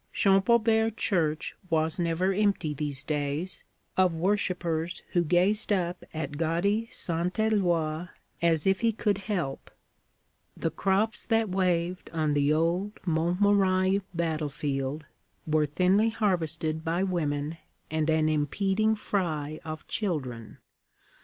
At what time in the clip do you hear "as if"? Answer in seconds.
8.41-8.81